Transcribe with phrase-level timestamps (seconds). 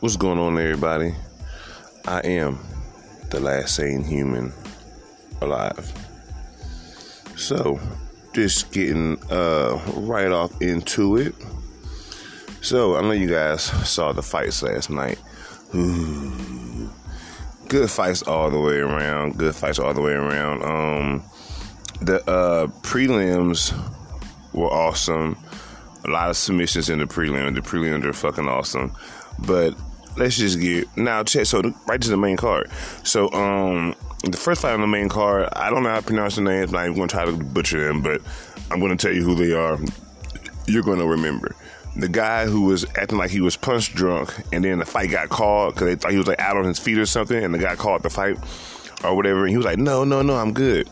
[0.00, 1.14] What's going on, everybody?
[2.06, 2.58] I am
[3.30, 4.52] the last sane human
[5.40, 5.90] alive.
[7.34, 7.80] So,
[8.34, 11.34] just getting uh, right off into it.
[12.60, 15.18] So, I know you guys saw the fights last night.
[15.74, 16.90] Ooh.
[17.68, 19.38] Good fights all the way around.
[19.38, 20.62] Good fights all the way around.
[20.62, 21.22] Um,
[22.02, 23.72] the uh, prelims
[24.52, 25.38] were awesome.
[26.04, 27.54] A lot of submissions in the prelim.
[27.54, 28.94] The prelims are fucking awesome.
[29.38, 29.74] But
[30.16, 31.46] let's just get now check.
[31.46, 32.70] So right to the main card.
[33.04, 35.48] So um, the first fight on the main card.
[35.52, 36.74] I don't know how to pronounce the names.
[36.74, 38.20] I'm going to try to butcher them, but
[38.70, 39.78] I'm to tell you who they are.
[40.66, 41.54] You're to remember
[41.96, 45.28] the guy who was acting like he was punch drunk, and then the fight got
[45.30, 47.58] called because they thought he was like out on his feet or something, and the
[47.58, 48.36] guy called the fight
[49.02, 50.88] or whatever, and he was like, "No, no, no, I'm good."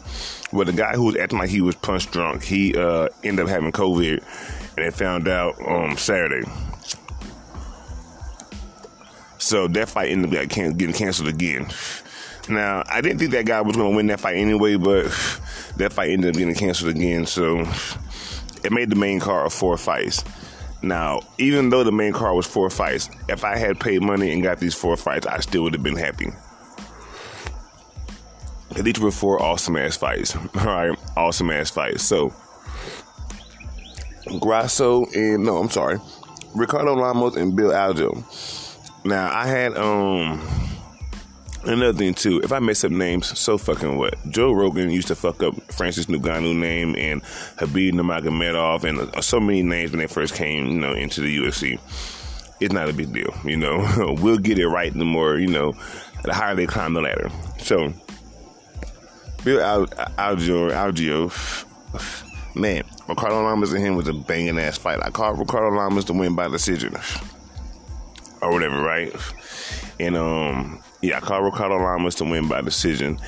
[0.53, 3.51] Well, the guy who was acting like he was punch drunk, he uh, ended up
[3.51, 4.23] having COVID,
[4.77, 6.49] and they found out um, Saturday.
[9.45, 11.69] So that fight ended up getting canceled again.
[12.49, 15.05] Now, I didn't think that guy was going to win that fight anyway, but
[15.77, 17.27] that fight ended up getting canceled again.
[17.27, 17.61] So
[18.65, 20.25] it made the main card four fights.
[20.81, 24.43] Now, even though the main card was four fights, if I had paid money and
[24.43, 26.31] got these four fights, I still would have been happy.
[28.75, 30.35] These were four awesome ass fights.
[30.55, 32.03] All right, awesome ass fights.
[32.03, 32.33] So,
[34.41, 35.99] Grasso and no, I'm sorry,
[36.55, 38.25] Ricardo Lamas and Bill Algeo.
[39.05, 40.41] Now I had um
[41.65, 42.41] another thing too.
[42.43, 44.15] If I mess up names, so fucking what?
[44.31, 49.41] Joe Rogan used to fuck up Francis Ngannou name and Khabib Nurmagomedov and uh, so
[49.41, 51.79] many names when they first came, you know, into the UFC.
[52.61, 54.17] It's not a big deal, you know.
[54.23, 55.75] we'll get it right the more, you know,
[56.23, 57.31] the higher they climb the ladder.
[57.59, 57.93] So
[59.45, 61.67] Bill Al- Algeo,
[62.55, 65.01] man, Ricardo Lamas and him was a banging ass fight.
[65.03, 66.97] I called Ricardo Lamas to win by decision
[68.45, 69.15] or whatever, right?
[69.99, 73.19] And um, yeah, I called Ricardo Lamas to win by decision.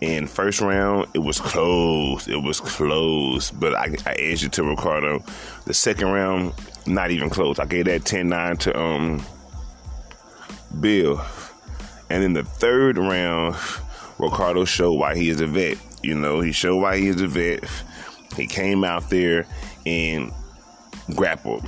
[0.00, 2.28] In first round, it was close.
[2.28, 5.20] It was close, but I, I edged it to Ricardo.
[5.64, 6.52] The second round,
[6.86, 7.58] not even close.
[7.58, 9.24] I gave that 10-9 to um
[10.80, 11.24] Bill.
[12.10, 13.56] And in the third round,
[14.18, 15.78] Ricardo showed why he is a vet.
[16.02, 17.64] You know, he showed why he is a vet.
[18.36, 19.46] He came out there
[19.86, 20.32] and
[21.14, 21.64] grappled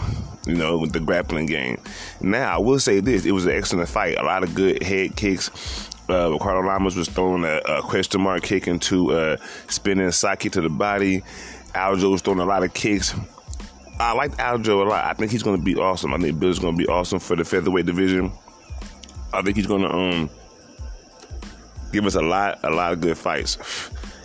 [0.49, 1.79] you know, with the grappling game.
[2.21, 4.17] Now, I will say this: it was an excellent fight.
[4.17, 5.51] A lot of good head kicks.
[6.09, 9.37] Uh, Ricardo Lamas was throwing a, a, question mark kick into a
[9.69, 11.21] spinning kick to the body.
[11.75, 13.15] Algeo was throwing a lot of kicks.
[14.01, 15.05] I like Algeo a lot.
[15.05, 16.15] I think he's going to be awesome.
[16.15, 18.33] I think Bill's going to be awesome for the featherweight division.
[19.35, 20.31] I think he's going to um
[21.93, 23.59] give us a lot, a lot of good fights,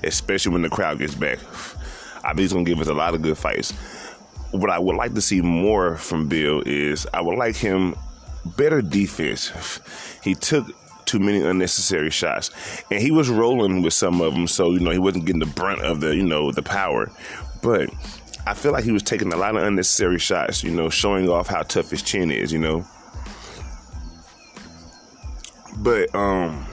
[0.05, 1.40] especially when the crowd gets back.
[2.23, 3.73] I think he's going to give us a lot of good fights
[4.53, 7.96] what I would like to see more from Bill is I would like him
[8.46, 9.80] better defense.
[10.24, 10.68] He took
[11.06, 12.52] too many unnecessary shots,
[12.91, 15.47] and he was rolling with some of them, so you know he wasn't getting the
[15.47, 17.12] brunt of the you know the power.
[17.62, 17.90] But
[18.46, 21.47] I feel like he was taking a lot of unnecessary shots, you know, showing off
[21.47, 22.85] how tough his chin is, you know.
[25.78, 26.66] But um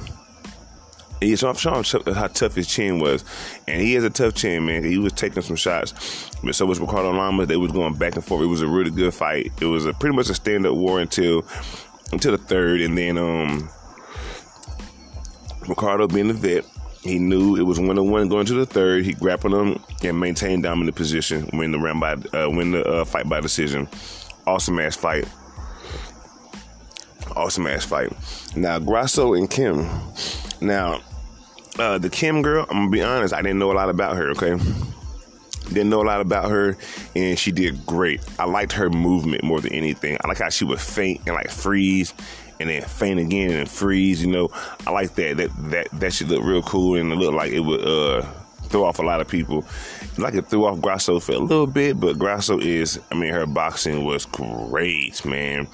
[1.21, 3.25] yeah, so I'm showing how tough his chin was,
[3.69, 4.85] and he has a tough chin, man.
[4.85, 7.49] He was taking some shots, but so was Ricardo Lamas.
[7.49, 8.43] They was going back and forth.
[8.43, 9.53] It was a really good fight.
[9.61, 11.45] It was a pretty much a stand up war until
[12.13, 13.69] until the third, and then um
[15.69, 16.65] Ricardo being the vet,
[17.03, 19.05] he knew it was one on one going to the third.
[19.05, 23.05] He grappled him and maintained dominant position, win the round by uh, win the uh,
[23.05, 23.89] fight by decision.
[24.47, 25.29] Awesome ass fight.
[27.37, 28.11] Awesome ass fight.
[28.57, 29.87] Now Grasso and Kim.
[30.61, 31.01] Now
[31.81, 34.31] uh, the Kim girl, I'm gonna be honest, I didn't know a lot about her.
[34.31, 34.57] Okay,
[35.69, 36.77] didn't know a lot about her,
[37.15, 38.21] and she did great.
[38.39, 40.17] I liked her movement more than anything.
[40.23, 42.13] I like how she would feint and like freeze,
[42.59, 44.25] and then feint again and freeze.
[44.25, 44.49] You know,
[44.87, 45.37] I like that.
[45.37, 48.27] That that that should look real cool, and it looked like it would uh
[48.65, 49.65] throw off a lot of people.
[50.19, 53.47] Like it threw off Grasso for a little bit, but Grasso is, I mean, her
[53.47, 55.67] boxing was great, man.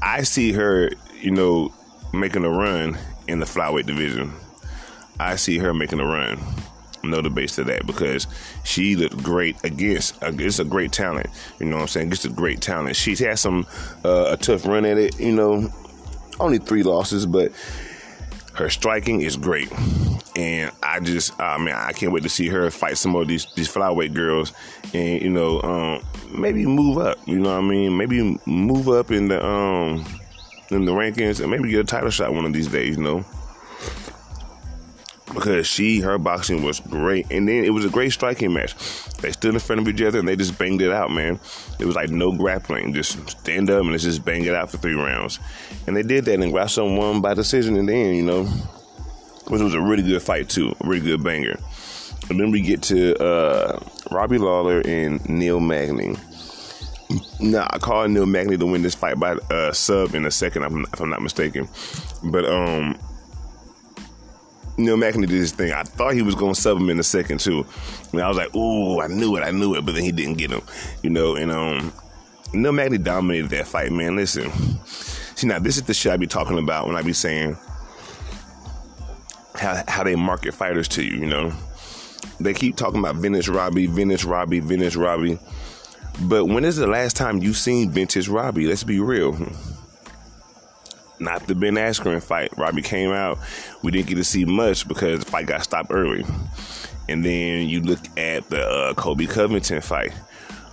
[0.00, 0.90] I see her,
[1.20, 1.72] you know,
[2.12, 4.32] making a run in the flyweight division.
[5.22, 6.38] I see her making a run.
[7.04, 8.26] No debate to that because
[8.64, 10.22] she looked great against.
[10.22, 11.28] It's a great talent.
[11.58, 12.12] You know what I'm saying?
[12.12, 12.94] It's a great talent.
[12.96, 13.66] She's had some
[14.04, 15.18] uh, a tough run at it.
[15.18, 15.72] You know,
[16.38, 17.52] only three losses, but
[18.54, 19.72] her striking is great.
[20.36, 23.46] And I just, I mean, I can't wait to see her fight some of these
[23.54, 24.52] these flyweight girls,
[24.94, 26.02] and you know, um,
[26.32, 27.18] maybe move up.
[27.26, 27.96] You know what I mean?
[27.96, 30.04] Maybe move up in the um
[30.70, 32.96] in the rankings and maybe get a title shot one of these days.
[32.96, 33.24] You know.
[35.34, 37.30] Because she her boxing was great.
[37.30, 38.74] And then it was a great striking match.
[39.20, 41.40] They stood in front of each other and they just banged it out man.
[41.78, 42.92] It was like no grappling.
[42.92, 45.38] Just stand up and let's just bang it out for three rounds.
[45.86, 48.44] And they did that and Grasso won by decision in the end you know.
[49.48, 50.74] Which was a really good fight too.
[50.80, 51.58] A really good banger.
[52.30, 53.80] And then we get to uh,
[54.10, 56.16] Robbie Lawler and Neil Magny.
[57.40, 60.86] Now I called Neil Magny to win this fight by uh, sub in a second
[60.92, 61.68] if I'm not mistaken.
[62.22, 62.98] But um
[64.76, 65.72] Neil Magny did his thing.
[65.72, 67.66] I thought he was going to sub him in a second too.
[68.12, 70.38] And I was like, "Ooh, I knew it, I knew it," but then he didn't
[70.38, 70.62] get him,
[71.02, 71.36] you know.
[71.36, 71.92] And um,
[72.52, 74.16] Neil Magny dominated that fight, man.
[74.16, 74.50] Listen,
[75.34, 77.56] see now, this is the shit I be talking about when I be saying
[79.54, 81.18] how how they market fighters to you.
[81.18, 81.52] You know,
[82.40, 85.38] they keep talking about vintage Robbie, vintage Robbie, vintage Robbie.
[86.22, 88.66] But when is the last time you seen vintage Robbie?
[88.66, 89.32] Let's be real
[91.22, 92.56] not the Ben Askren fight.
[92.56, 93.38] Robbie came out.
[93.82, 96.24] We didn't get to see much because the fight got stopped early.
[97.08, 100.12] And then you look at the uh, Colby Covington fight.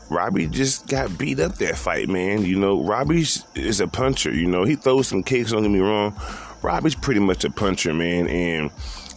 [0.09, 2.43] Robbie just got beat up that fight, man.
[2.43, 3.25] You know, Robbie
[3.55, 4.31] is a puncher.
[4.33, 6.19] You know, he throws some kicks, don't get me wrong.
[6.61, 8.27] Robbie's pretty much a puncher, man.
[8.27, 8.71] And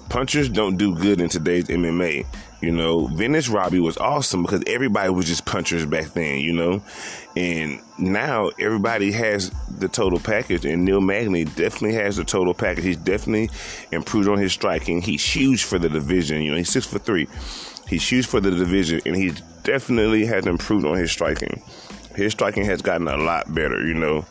[0.09, 2.27] punchers don't do good in today's MMA.
[2.63, 6.81] You know, vintage Robbie was awesome because everybody was just punchers back then, you know?
[7.37, 12.85] And now everybody has the total package, and Neil Magny definitely has the total package.
[12.85, 13.51] He's definitely
[13.91, 15.03] improved on his striking.
[15.03, 17.27] He's huge for the division, you know, he's six for three.
[17.89, 19.33] He's huge for the division, and he
[19.65, 21.63] definitely has improved on his striking.
[22.15, 24.25] His striking has gotten a lot better, you know,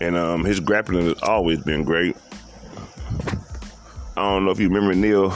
[0.00, 2.16] and um, his grappling has always been great.
[4.16, 5.34] I don't know if you remember Neil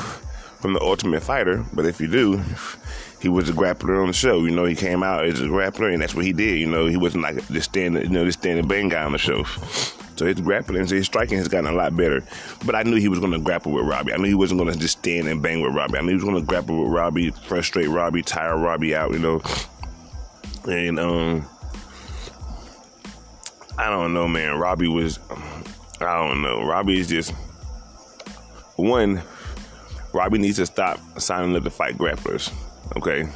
[0.61, 2.43] from the Ultimate Fighter, but if you do,
[3.21, 4.45] he was a grappler on the show.
[4.45, 6.59] You know, he came out as a grappler, and that's what he did.
[6.59, 9.19] You know, he wasn't like just standing, you know, just standing bang guy on the
[9.19, 9.45] show.
[10.17, 12.23] So his grappling, so his striking has gotten a lot better.
[12.65, 14.15] But I knew he was going to grapple with Robbie.
[14.15, 15.99] I knew he wasn't going to just stand and bang with Robbie.
[15.99, 19.13] I knew he was going to grapple with Robbie, frustrate Robbie, tire Robbie out.
[19.13, 19.43] You know,
[20.67, 21.47] and um,
[23.79, 24.59] I don't know, man.
[24.59, 25.19] Robbie was,
[26.01, 26.65] I don't know.
[26.65, 27.33] Robbie is just
[28.77, 29.23] one
[30.13, 32.53] Robbie needs to stop signing up to fight grapplers.
[32.97, 33.29] Okay.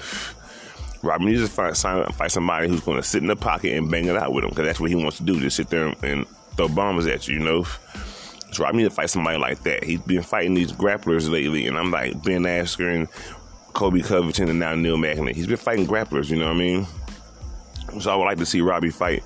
[1.03, 3.77] Robbie needs to sign up, and fight somebody who's going to sit in the pocket
[3.77, 5.41] and bang it out with him because that's what he wants to do.
[5.41, 6.27] Just sit there and
[6.57, 7.65] throw bombs at you, you know.
[8.53, 9.85] So Robbie needs to fight somebody like that.
[9.85, 13.09] He's been fighting these grapplers lately, and I'm like Ben Askren,
[13.73, 15.33] Colby Covington, and now Neil Magny.
[15.33, 16.87] He's been fighting grapplers, you know what I mean?
[18.01, 19.23] So I would like to see Robbie fight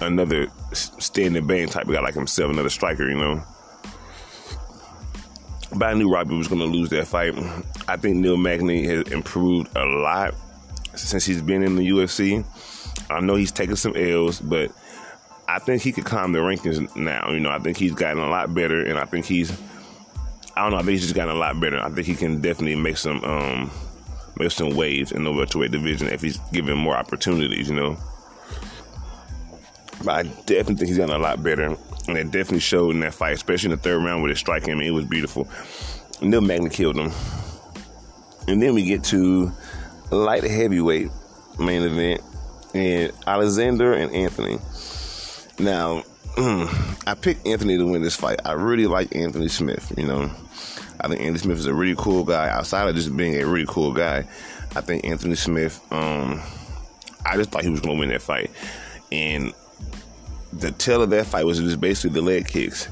[0.00, 3.42] another standing bang type of guy like himself, another striker, you know.
[5.76, 7.34] But I knew Robbie was going to lose that fight.
[7.88, 10.34] I think Neil Magny has improved a lot
[10.94, 12.44] since he's been in the UFC.
[13.10, 14.70] I know he's taken some L's, but
[15.48, 17.30] I think he could climb the rankings now.
[17.30, 19.50] You know, I think he's gotten a lot better, and I think he's,
[20.56, 21.80] I don't know, I think he's just gotten a lot better.
[21.80, 23.70] I think he can definitely make some, um,
[24.36, 27.68] make some waves in the welterweight division if he's given more opportunities.
[27.68, 27.98] You know,
[30.04, 31.76] but I definitely think he's gotten a lot better.
[32.06, 34.76] And it definitely showed in that fight, especially in the third round with his striking.
[34.76, 35.48] Mean, it was beautiful.
[36.20, 37.12] Neil Magny killed him.
[38.46, 39.52] And then we get to
[40.10, 41.10] light heavyweight
[41.58, 42.20] main event
[42.74, 44.58] and Alexander and Anthony.
[45.58, 46.02] Now,
[46.36, 48.40] I picked Anthony to win this fight.
[48.44, 50.30] I really like Anthony Smith, you know.
[51.00, 52.48] I think Anthony Smith is a really cool guy.
[52.48, 54.26] Outside of just being a really cool guy,
[54.74, 56.42] I think Anthony Smith, um,
[57.24, 58.50] I just thought he was going to win that fight.
[59.12, 59.52] And
[60.58, 62.88] the tale of that fight was just basically the leg kicks.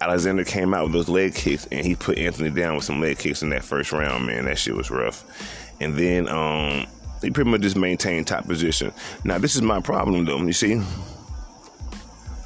[0.00, 3.18] Alexander came out with those leg kicks and he put Anthony down with some leg
[3.18, 4.44] kicks in that first round, man.
[4.44, 5.24] That shit was rough.
[5.80, 6.86] And then um,
[7.20, 8.92] he pretty much just maintained top position.
[9.24, 10.38] Now, this is my problem though.
[10.38, 10.80] You see,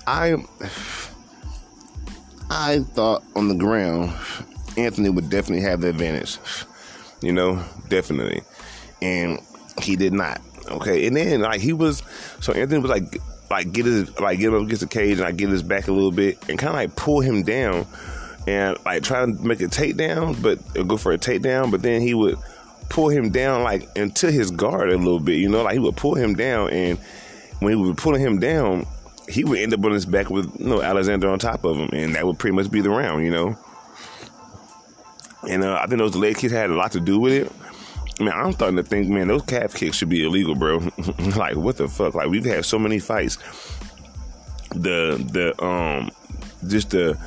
[0.06, 0.36] I
[2.50, 4.12] I thought on the ground
[4.76, 6.38] Anthony would definitely have the advantage.
[7.20, 8.42] You know, definitely.
[9.00, 9.40] And
[9.80, 10.40] he did not.
[10.70, 11.06] Okay.
[11.06, 12.02] And then like he was
[12.40, 15.26] so Anthony was like like get his like get him up against the cage and
[15.26, 17.86] I get his back a little bit and kind of like pull him down
[18.46, 21.70] and like try to make a takedown, but go for a takedown.
[21.70, 22.36] But then he would
[22.88, 25.96] pull him down like into his guard a little bit, you know, like he would
[25.96, 26.98] pull him down and
[27.62, 28.86] when he was pulling him down,
[29.28, 31.90] he would end up on his back with you know Alexander on top of him,
[31.92, 33.56] and that would pretty much be the round, you know.
[35.48, 37.52] And uh, I think those leg kicks had a lot to do with it.
[38.22, 40.78] Man, I'm starting to think, man, those calf kicks should be illegal, bro.
[41.36, 42.14] like, what the fuck?
[42.14, 43.38] Like, we've had so many fights.
[44.70, 46.10] The the um,
[46.66, 47.18] just the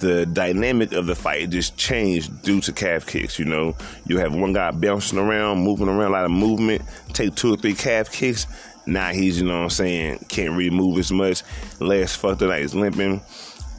[0.00, 3.38] the dynamic of the fight just changed due to calf kicks.
[3.38, 3.76] You know,
[4.06, 6.82] you have one guy bouncing around, moving around, a lot of movement.
[7.12, 8.46] Take two or three calf kicks.
[8.86, 11.42] Now he's, you know what I'm saying, can't really move as much.
[11.78, 13.20] Legs fucked up, like he's limping.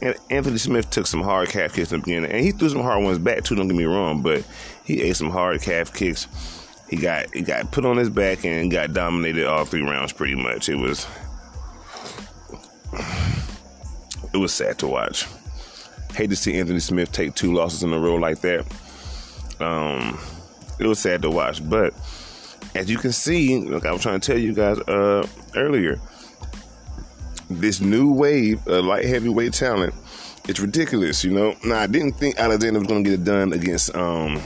[0.02, 3.04] Anthony Smith took some hard calf kicks in the beginning, and he threw some hard
[3.04, 3.56] ones back too.
[3.56, 4.46] Don't get me wrong, but
[4.86, 6.28] he ate some hard calf kicks.
[6.90, 10.36] He got he got put on his back and got dominated all three rounds pretty
[10.36, 10.70] much.
[10.70, 11.06] It was
[14.34, 15.28] it was sad to watch.
[16.16, 18.66] Hate to see Anthony Smith take two losses in a row like that.
[19.60, 20.18] Um,
[20.80, 21.94] it was sad to watch, but
[22.76, 26.00] as you can see, like I was trying to tell you guys uh, earlier,
[27.50, 29.94] this new wave of light heavyweight talent,
[30.48, 31.24] it's ridiculous.
[31.24, 34.42] You know, now I didn't think Alexander was going to get it done against um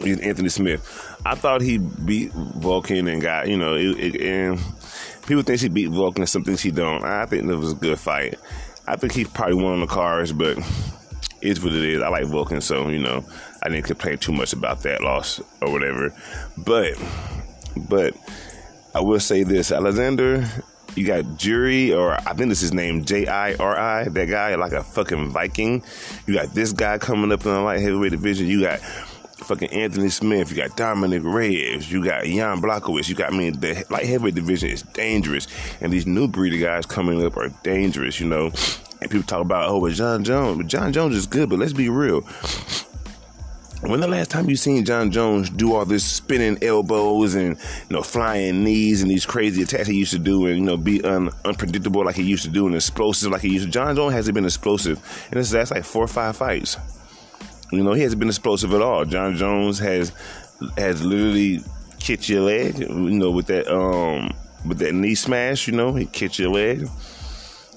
[0.00, 1.16] Anthony Smith.
[1.24, 4.58] I thought he beat Volkan and got you know, it, it, and
[5.26, 6.28] people think she beat Volkan.
[6.28, 7.04] Some things she don't.
[7.04, 8.38] I think it was a good fight.
[8.86, 10.58] I think he probably won on the cards, but
[11.40, 12.02] it's what it is.
[12.02, 13.24] I like Volkan, so you know,
[13.62, 16.14] I didn't complain too much about that loss or whatever.
[16.58, 16.94] But,
[17.88, 18.14] but
[18.94, 20.46] I will say this: Alexander
[20.96, 24.04] you got Jiri, or I think this is named J I R I.
[24.04, 25.82] That guy, like a fucking Viking.
[26.26, 28.46] You got this guy coming up in the light heavyweight division.
[28.46, 30.50] You got fucking Anthony Smith.
[30.50, 31.90] You got Dominic Reyes.
[31.90, 33.08] You got Jan Blachowicz.
[33.08, 35.46] You got, I mean, the light heavyweight division is dangerous.
[35.80, 38.52] And these new breed of guys coming up are dangerous, you know.
[39.00, 40.56] And people talk about, oh, but Jon Jones.
[40.56, 42.22] But Jon Jones is good, but let's be real.
[43.86, 47.96] When the last time you seen Jon Jones do all this spinning elbows and you
[47.96, 51.04] know flying knees and these crazy attacks he used to do and you know be
[51.04, 53.70] un- unpredictable like he used to do and explosive like he used to?
[53.70, 54.98] Jon Jones hasn't been explosive,
[55.30, 56.78] and this that's like four or five fights.
[57.72, 59.04] You know he hasn't been explosive at all.
[59.04, 60.12] Jon Jones has
[60.78, 61.60] has literally
[61.98, 64.32] kicked your leg, you know, with that um
[64.66, 65.66] with that knee smash.
[65.66, 66.88] You know he kicked your leg.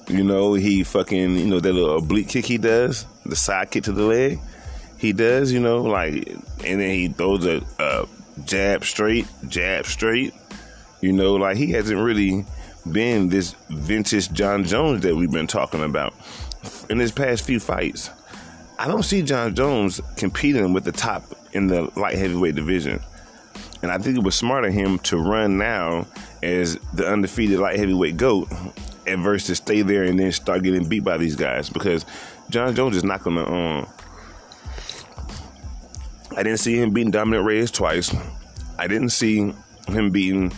[0.08, 3.84] You know he fucking you know that little oblique kick he does, the side kick
[3.84, 4.40] to the leg
[4.98, 6.28] he does, you know, like,
[6.64, 8.08] and then he throws a, a
[8.46, 10.34] jab straight, jab straight.
[11.02, 12.46] You know, like he hasn't really
[12.92, 16.14] been this vintage Jon Jones that we've been talking about
[16.90, 18.10] in his past few fights.
[18.80, 21.24] I don't see Jon Jones competing with the top
[21.54, 23.00] in the light heavyweight division.
[23.82, 26.08] And I think it was smart of him to run now
[26.42, 28.50] as the undefeated light heavyweight GOAT
[29.06, 32.06] and versus stay there and then start getting beat by these guys because
[32.50, 33.88] Jon Jones is not going to um,
[36.38, 38.16] I didn't see him beating Dominic Reyes twice.
[38.78, 39.52] I didn't see
[39.88, 40.54] him beating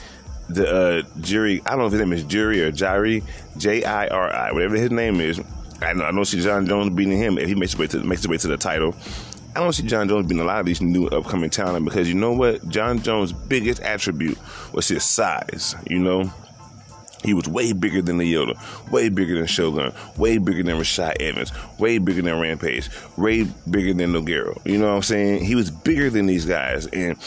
[0.50, 1.62] the uh, Jiri.
[1.66, 3.24] I don't know if his name is Jiri or Jiri,
[3.58, 5.40] J I R I, whatever his name is.
[5.82, 8.04] I, know, I don't see Jon Jones beating him if he makes his way to
[8.04, 8.94] makes his way to the title.
[9.56, 12.16] I don't see Jon Jones beating a lot of these new upcoming talent because you
[12.16, 12.68] know what?
[12.68, 14.38] Jon Jones' biggest attribute
[14.74, 15.76] was his size.
[15.88, 16.34] You know,
[17.24, 18.56] he was way bigger than Lyoto,
[18.92, 23.94] way bigger than Shogun, way bigger than Rashad Evans, way bigger than Rampage, way bigger
[23.94, 24.58] than Nogueira.
[24.66, 25.44] You know what I'm saying?
[25.44, 26.88] He was bigger than these guys.
[26.88, 27.18] And,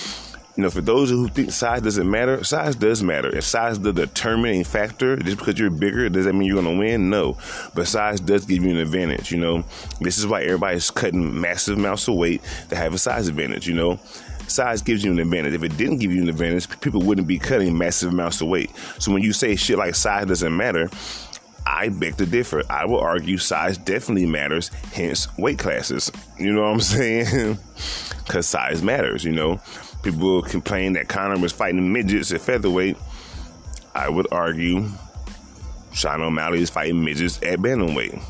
[0.56, 3.34] you know, for those who think size doesn't matter, size does matter.
[3.34, 6.74] If size is the determining factor, just because you're bigger, does that mean you're going
[6.74, 7.10] to win?
[7.10, 7.38] No.
[7.74, 9.64] But size does give you an advantage, you know?
[10.00, 13.74] This is why everybody's cutting massive amounts of weight to have a size advantage, you
[13.74, 14.00] know?
[14.48, 15.54] Size gives you an advantage.
[15.54, 18.70] If it didn't give you an advantage, people wouldn't be cutting massive amounts of weight.
[18.98, 20.90] So when you say shit like size doesn't matter,
[21.66, 22.62] I beg to differ.
[22.68, 26.10] I will argue size definitely matters, hence weight classes.
[26.38, 27.58] You know what I'm saying?
[28.26, 29.60] Because size matters, you know.
[30.02, 32.96] People complain that Conor was fighting midgets at featherweight.
[33.94, 34.88] I would argue
[35.92, 38.20] Sean O'Malley is fighting midgets at bantamweight.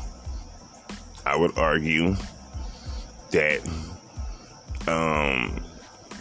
[1.25, 2.15] I would argue
[3.31, 3.61] that
[4.87, 5.62] um,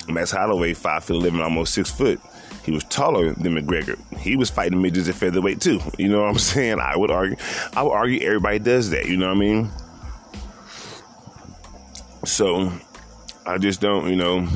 [0.08, 2.20] Max Holloway, five foot eleven, almost six foot.
[2.64, 3.98] He was taller than McGregor.
[4.18, 5.80] He was fighting midgets at featherweight too.
[5.98, 6.78] You know what I'm saying?
[6.80, 7.36] I would argue.
[7.74, 9.06] I would argue everybody does that.
[9.06, 9.70] You know what I mean?
[12.24, 12.72] So
[13.46, 14.08] I just don't.
[14.08, 14.48] You know,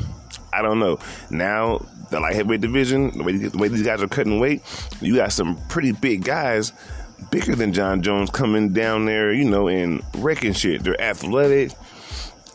[0.53, 0.99] I don't know.
[1.29, 4.61] Now the light heavyweight division, the way, the way these guys are cutting weight,
[5.01, 6.71] you got some pretty big guys
[7.31, 10.83] bigger than Jon Jones coming down there, you know, and wrecking shit.
[10.83, 11.71] They're athletic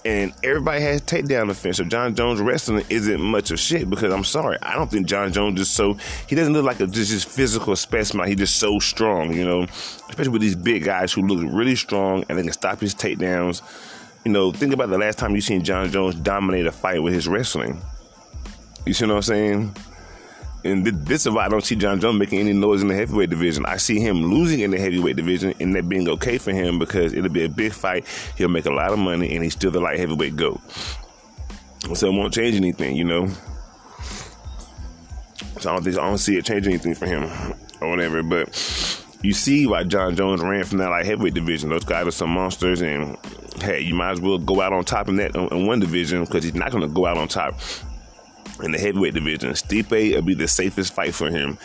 [0.05, 1.77] and everybody has takedown defense.
[1.77, 5.33] So Jon Jones wrestling isn't much of shit because I'm sorry, I don't think Jon
[5.33, 5.97] Jones is so.
[6.29, 8.27] He doesn't look like a just, just physical specimen.
[8.27, 9.63] He's just so strong, you know.
[10.09, 13.63] Especially with these big guys who look really strong and they can stop his takedowns.
[14.25, 17.13] You know, think about the last time you seen Jon Jones dominate a fight with
[17.13, 17.81] his wrestling.
[18.87, 19.75] You see what I'm saying?
[20.65, 23.31] And this is why I don't see Jon Jones making any noise in the heavyweight
[23.31, 23.67] division.
[23.67, 27.13] I see him losing in the heavyweight division, and that being okay for him because
[27.13, 28.07] it'll be a big fight.
[28.37, 30.61] He'll make a lot of money, and he's still the light heavyweight GOAT.
[31.95, 33.27] So it won't change anything, you know.
[35.59, 37.25] So I don't think I don't see it change anything for him
[37.81, 38.23] or whatever.
[38.23, 38.49] But
[39.23, 41.71] you see why Jon Jones ran from that light heavyweight division.
[41.71, 43.17] Those guys are some monsters, and
[43.61, 46.45] hey, you might as well go out on top in that in one division because
[46.45, 47.55] he's not going to go out on top
[48.63, 49.51] in the heavyweight division.
[49.53, 51.59] Stipe will be the safest fight for him.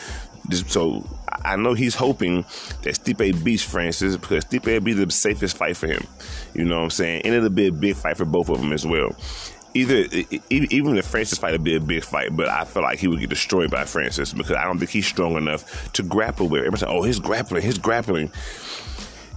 [0.67, 1.05] So
[1.43, 2.43] I know he's hoping
[2.83, 6.05] that Stipe beats Francis because Stipe will be the safest fight for him.
[6.53, 7.23] You know what I'm saying?
[7.25, 9.15] And it'll be a big fight for both of them as well.
[9.73, 10.05] Either
[10.49, 13.19] even if Francis fight would be a big fight, but I feel like he would
[13.19, 16.61] get destroyed by Francis because I don't think he's strong enough to grapple with.
[16.61, 18.31] Everybody say, "Oh, his grappling, his grappling."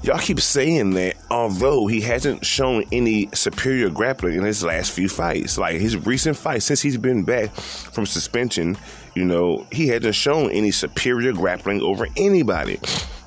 [0.03, 5.11] Y'all keep saying that, although he hasn't shown any superior grappling in his last few
[5.11, 5.59] fights.
[5.59, 8.79] Like his recent fights, since he's been back from suspension,
[9.15, 12.81] you know, he hasn't shown any superior grappling over anybody.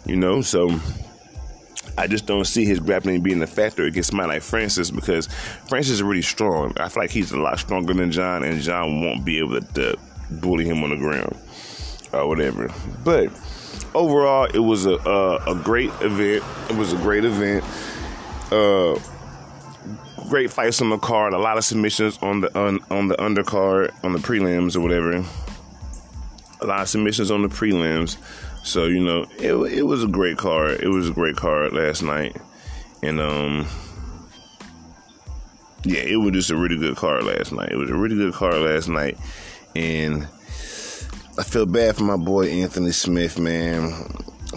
[0.06, 0.80] You know, so
[1.96, 5.28] I just don't see his grappling being a factor against somebody like Francis because
[5.68, 6.74] Francis is really strong.
[6.78, 9.96] I feel like he's a lot stronger than John, and John won't be able to
[10.32, 11.38] bully him on the ground
[12.12, 12.72] or whatever.
[13.04, 13.32] But
[13.94, 16.44] overall, it was a, a, a great event.
[16.70, 17.64] It was a great event.
[18.52, 19.00] Uh,
[20.30, 21.34] great fights on the card.
[21.34, 25.24] A lot of submissions on the on, on the undercard on the prelims or whatever.
[26.62, 28.18] A lot of submissions on the prelims.
[28.64, 30.82] So you know, it it was a great card.
[30.82, 32.36] It was a great card last night,
[33.02, 33.68] and um,
[35.84, 37.72] yeah, it was just a really good card last night.
[37.72, 39.18] It was a really good card last night,
[39.76, 40.28] and
[41.36, 43.92] I feel bad for my boy Anthony Smith, man.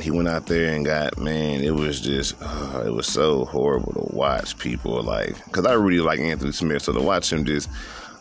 [0.03, 1.65] He went out there and got man.
[1.65, 6.03] It was just, uh, it was so horrible to watch people like, cause I really
[6.03, 7.71] like Anthony Smith, so to watch him just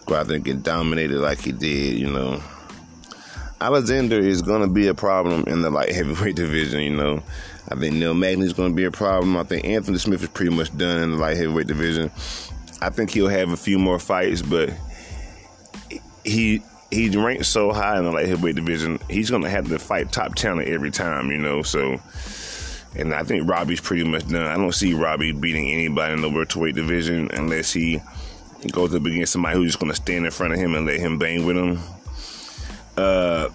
[0.05, 2.41] go out there and get dominated like he did, you know.
[3.59, 7.21] Alexander is gonna be a problem in the light heavyweight division, you know.
[7.69, 9.35] I think Neil Magny is gonna be a problem.
[9.35, 12.09] I think Anthony Smith is pretty much done in the light heavyweight division.
[12.81, 14.69] I think he'll have a few more fights, but
[16.23, 16.61] he
[16.91, 20.35] he's ranked so high in the light heavyweight division, he's gonna have to fight top
[20.35, 21.61] talent every time, you know.
[21.61, 21.99] So,
[22.95, 24.45] and I think Robbie's pretty much done.
[24.45, 28.01] I don't see Robbie beating anybody in the welterweight division unless he
[28.71, 31.17] goes up against somebody who's just gonna stand in front of him and let him
[31.17, 31.79] bang with him.
[32.97, 33.49] Uh,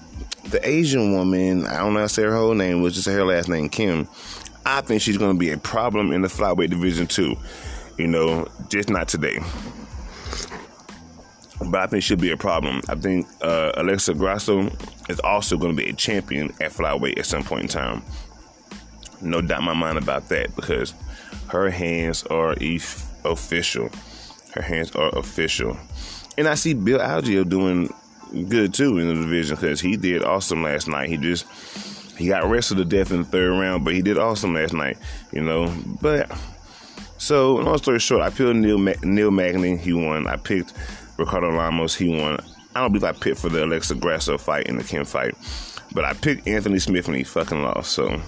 [0.50, 3.24] the Asian woman, I don't know how to say her whole name, was just her
[3.24, 4.08] last name Kim.
[4.66, 7.36] I think she's gonna be a problem in the flyweight division too.
[7.96, 9.40] You know, just not today
[11.66, 12.80] but I think she'll be a problem.
[12.88, 14.70] I think uh, Alexa Grasso
[15.08, 18.02] is also going to be a champion at flyweight at some point in time.
[19.20, 20.94] No doubt in my mind about that because
[21.48, 22.54] her hands are
[23.24, 23.90] official.
[24.54, 25.76] Her hands are official.
[26.38, 27.92] And I see Bill Algeo doing
[28.48, 31.08] good too in the division because he did awesome last night.
[31.08, 31.46] He just
[32.16, 34.98] he got wrestled to death in the third round, but he did awesome last night,
[35.32, 35.74] you know.
[36.00, 36.30] But
[37.18, 39.76] so long story short, I picked Neil Ma- Neil Magny.
[39.76, 40.26] He won.
[40.26, 40.72] I picked
[41.20, 42.38] Ricardo Lamas, he won.
[42.74, 45.34] I don't believe I picked for the Alexa Grasso fight and the Kim fight,
[45.92, 47.92] but I picked Anthony Smith and he fucking lost.
[47.92, 48.20] So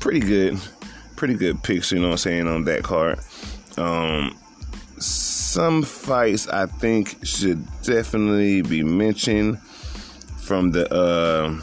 [0.00, 0.58] pretty good,
[1.16, 1.92] pretty good picks.
[1.92, 3.20] You know what I'm saying on that card.
[3.76, 4.38] Um,
[4.98, 11.60] some fights I think should definitely be mentioned from the uh,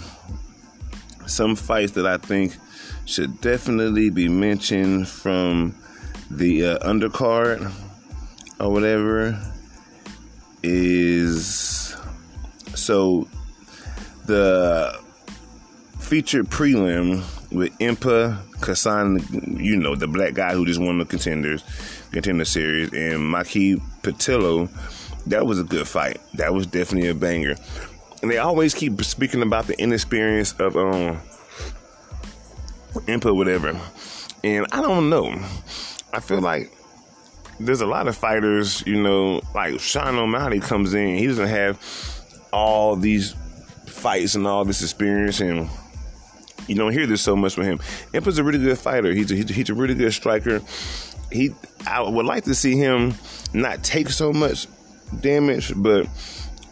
[1.26, 2.58] some fights that I think
[3.06, 5.76] should definitely be mentioned from
[6.30, 7.72] the uh, undercard
[8.60, 9.40] or whatever
[10.64, 11.96] is
[12.76, 13.28] so
[14.26, 15.00] the
[16.00, 19.20] featured prelim with Impa Kasan,
[19.60, 21.64] you know, the black guy who just won the contenders,
[22.12, 24.70] contender series, and Maki Pitolo.
[25.28, 26.20] That was a good fight.
[26.36, 27.56] That was definitely a banger.
[28.22, 31.20] And they always keep speaking about the inexperience of um
[33.06, 33.80] Impa, whatever.
[34.44, 35.34] And I don't know.
[36.14, 36.72] I feel like
[37.60, 41.80] there's a lot of fighters, you know, like Sean O'Malley comes in, he doesn't have
[42.54, 43.36] all these
[43.86, 45.70] fights and all this experience, and
[46.68, 47.80] you don't hear this so much from him.
[48.14, 49.14] Impa's a really good fighter.
[49.14, 50.62] He's a, he's a really good striker.
[51.32, 51.54] He,
[51.86, 53.14] I would like to see him
[53.54, 54.68] not take so much
[55.22, 56.08] damage, but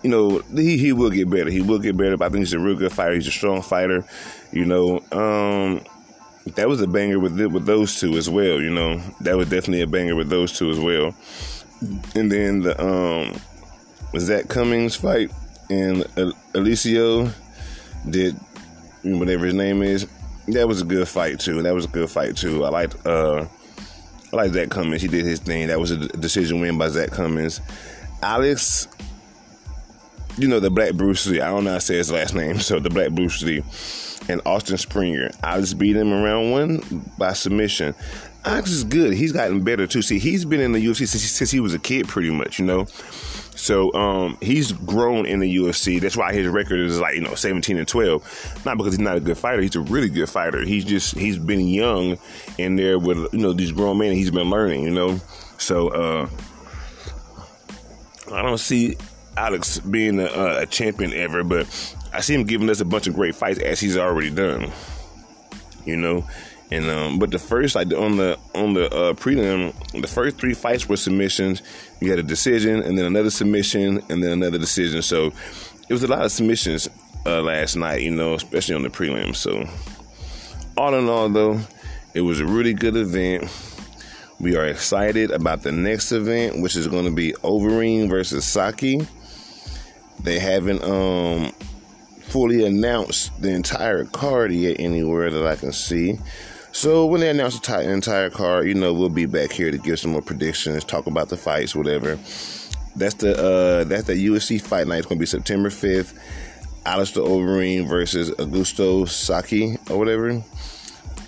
[0.04, 1.50] you know, he, he will get better.
[1.50, 2.16] He will get better.
[2.16, 3.16] But I think he's a real good fighter.
[3.16, 4.06] He's a strong fighter.
[4.52, 5.84] You know, um,
[6.54, 8.62] that was a banger with with those two as well.
[8.62, 11.16] You know, that was definitely a banger with those two as well.
[12.16, 13.40] And then the um,
[14.20, 15.32] Zach Cummings fight
[15.70, 16.06] and
[16.54, 17.32] Alessio
[18.10, 18.36] did
[19.04, 20.08] whatever his name is.
[20.48, 21.62] That was a good fight too.
[21.64, 22.64] That was a good fight too.
[22.64, 23.48] I liked uh,
[24.32, 25.02] I liked Zach Cummings.
[25.02, 25.68] He did his thing.
[25.68, 27.62] That was a decision win by Zach Cummings.
[28.22, 28.88] Alex,
[30.38, 31.42] you know the Black Bruce Lee.
[31.42, 32.60] I don't know how to say his last name.
[32.60, 33.64] So the Black Bruce Lee
[34.28, 35.32] and Austin Springer.
[35.44, 37.96] I just beat him around one by submission.
[38.44, 39.14] Alex is good.
[39.14, 40.02] He's gotten better too.
[40.02, 42.60] See, he's been in the UFC since, since he was a kid, pretty much.
[42.60, 42.86] You know,
[43.56, 46.00] so um, he's grown in the UFC.
[46.00, 48.66] That's why his record is like you know 17 and 12.
[48.66, 49.62] Not because he's not a good fighter.
[49.62, 50.62] He's a really good fighter.
[50.62, 52.18] He's just he's been young
[52.58, 54.14] in there with you know these grown men.
[54.14, 54.84] He's been learning.
[54.84, 55.20] You know,
[55.58, 56.30] so uh,
[58.32, 58.96] I don't see
[59.38, 61.68] Alex being a, a champion ever, but
[62.14, 64.72] I see him giving us a bunch of great fights as he's already done.
[65.86, 66.26] You know,
[66.72, 70.54] and um, but the first like on the on the uh, prelim, the first three
[70.54, 71.62] fights were submissions.
[72.02, 75.02] You had a decision, and then another submission, and then another decision.
[75.02, 75.32] So
[75.88, 76.90] it was a lot of submissions
[77.26, 78.02] uh, last night.
[78.02, 79.36] You know, especially on the prelim.
[79.36, 79.68] So
[80.78, 81.60] all in all, though,
[82.14, 83.52] it was a really good event.
[84.40, 89.08] We are excited about the next event, which is going to be Overeem versus Sakai.
[90.26, 91.52] They haven't um,
[92.22, 96.18] fully announced the entire card yet anywhere that I can see.
[96.72, 100.00] So when they announce the entire card, you know we'll be back here to give
[100.00, 102.16] some more predictions, talk about the fights, whatever.
[102.96, 104.98] That's the uh, that's the UFC fight night.
[104.98, 106.20] It's gonna be September fifth.
[106.86, 110.44] Alistair Overeem versus Augusto Sakai or whatever.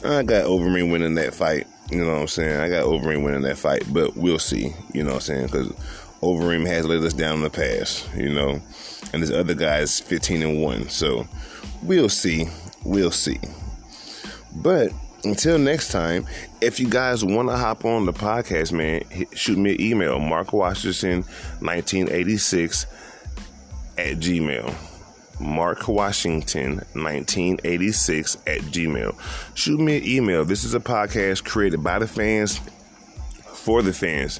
[0.03, 1.67] I got Overeem winning that fight.
[1.91, 2.59] You know what I'm saying?
[2.59, 4.73] I got Overeem winning that fight, but we'll see.
[4.93, 5.45] You know what I'm saying?
[5.45, 5.71] Because
[6.21, 8.09] Overeem has let us down in the past.
[8.15, 8.61] You know,
[9.13, 10.89] and this other guy is 15 and one.
[10.89, 11.27] So
[11.83, 12.47] we'll see.
[12.83, 13.39] We'll see.
[14.55, 14.91] But
[15.23, 16.25] until next time,
[16.61, 19.03] if you guys want to hop on the podcast, man,
[19.33, 21.23] shoot me an email, Mark Washington,
[21.59, 22.85] 1986
[23.97, 24.73] at Gmail.
[25.39, 29.15] Mark Washington 1986 at Gmail.
[29.55, 30.45] Shoot me an email.
[30.45, 32.59] This is a podcast created by the fans
[33.53, 34.39] for the fans.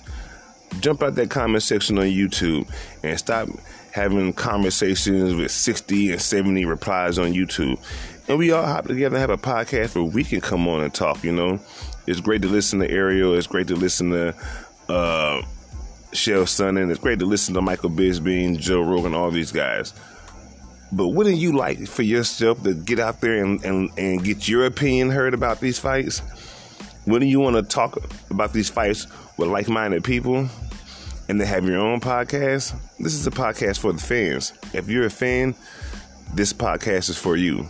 [0.80, 2.70] Jump out that comment section on YouTube
[3.04, 3.50] and stop
[3.92, 7.80] having conversations with 60 and 70 replies on YouTube
[8.28, 10.94] and we all hop together and have a podcast where we can come on and
[10.94, 11.24] talk.
[11.24, 11.60] You know,
[12.06, 13.34] it's great to listen to Ariel.
[13.36, 14.30] It's great to listen to
[14.90, 15.42] uh,
[16.12, 16.92] Chael Sonnen.
[16.92, 19.94] It's great to listen to Michael Bisping, Joe Rogan, all these guys.
[20.92, 24.66] But wouldn't you like for yourself to get out there and, and, and get your
[24.66, 26.22] opinion heard about these fights?
[27.08, 27.98] Wouldn't you want to talk
[28.30, 30.48] about these fights with like minded people
[31.28, 32.76] and then have your own podcast?
[33.00, 34.54] This is a podcast for the fans.
[34.74, 35.56] If you're a fan,
[36.36, 37.68] this podcast is for you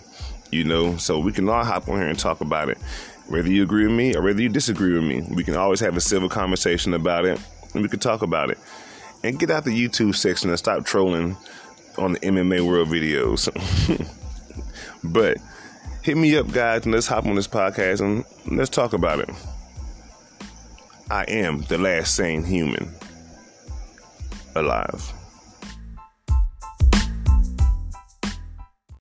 [0.52, 2.78] you know, so we can all hop on here and talk about it.
[3.28, 5.98] Whether you agree with me or whether you disagree with me, we can always have
[5.98, 7.40] a civil conversation about it
[7.74, 8.58] and we can talk about it.
[9.24, 11.36] And get out the YouTube section and stop trolling
[11.98, 13.50] on the MMA World videos.
[15.04, 15.38] but
[16.08, 18.24] hit me up, guys, and let's hop on this podcast and
[18.58, 19.30] let's talk about it.
[21.12, 22.90] I am the last sane human
[24.56, 25.17] alive.